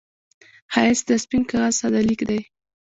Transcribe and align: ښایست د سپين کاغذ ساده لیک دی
ښایست 0.73 1.03
د 1.07 1.11
سپين 1.23 1.43
کاغذ 1.49 1.73
ساده 1.81 2.01
لیک 2.07 2.21
دی 2.29 2.39